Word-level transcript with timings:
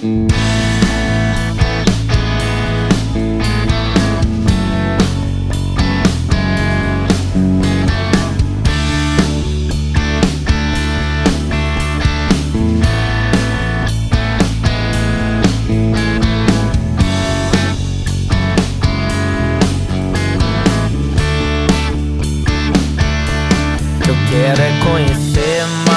quero 0.00 0.28
é 24.62 24.80
conhecer 24.84 25.87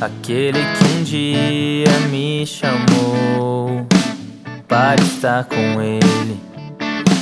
aquele 0.00 0.58
que 0.60 0.84
um 0.96 1.02
dia 1.02 1.90
me 2.10 2.46
chamou 2.46 3.86
para 4.68 5.00
estar 5.02 5.44
com 5.44 5.82
ele 5.82 6.40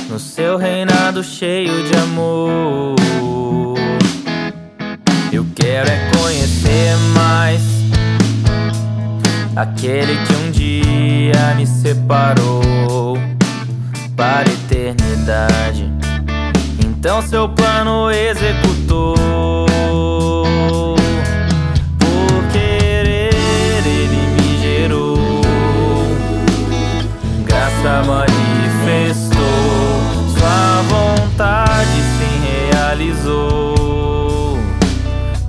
no 0.09 0.19
seu 0.19 0.57
reinado 0.57 1.23
cheio 1.23 1.83
de 1.83 1.97
amor. 1.97 2.95
Eu 5.31 5.45
quero 5.55 5.89
é 5.89 6.11
conhecer 6.17 6.95
mais 7.15 7.61
aquele 9.55 10.17
que 10.25 10.33
um 10.33 10.51
dia 10.51 11.55
me 11.55 11.65
separou 11.65 13.17
para 14.15 14.49
a 14.49 14.53
eternidade 14.53 15.97
então 17.07 17.21
seu 17.21 17.47
plano 17.47 18.11
executou. 18.11 18.36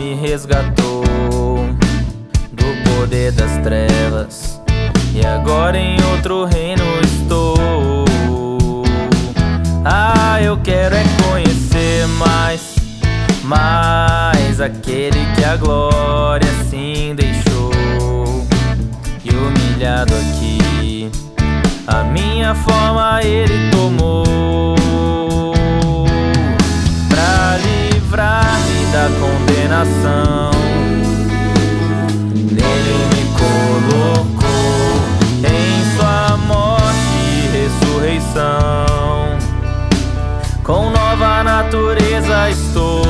me 0.00 0.14
resgatou 0.14 1.04
do 2.52 2.90
poder 2.90 3.32
das 3.32 3.52
trevas 3.58 4.58
e 5.14 5.24
agora 5.26 5.78
em 5.78 5.96
outro 6.14 6.46
reino 6.46 6.82
estou. 7.04 7.54
Ah, 9.84 10.40
eu 10.42 10.56
quero 10.62 10.94
é 10.94 11.04
conhecer 11.22 12.06
mais, 12.18 12.76
mais 13.44 14.58
aquele 14.60 15.20
que 15.34 15.44
a 15.44 15.56
glória 15.56 16.48
assim 16.62 17.14
deixou. 17.14 17.70
E 19.22 19.30
humilhado 19.30 20.14
aqui, 20.14 21.10
a 21.86 22.04
minha 22.04 22.54
forma 22.54 23.22
ele 23.22 23.70
tomou. 23.70 24.09
Da 29.00 29.08
condenação, 29.18 30.50
nele 32.52 32.98
me 33.08 33.22
colocou 33.40 34.92
em 35.38 35.96
sua 35.96 36.36
morte 36.36 37.16
e 37.24 37.48
ressurreição. 37.56 39.38
Com 40.62 40.90
nova 40.90 41.42
natureza 41.42 42.50
estou 42.50 43.09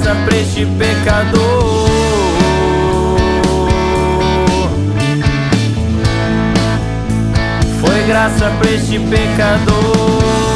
graça 0.00 0.14
pra 0.24 0.36
este 0.36 0.66
pecador. 0.78 1.88
Foi 7.80 8.02
graça 8.06 8.50
pra 8.58 8.70
este 8.70 8.98
pecador. 8.98 10.49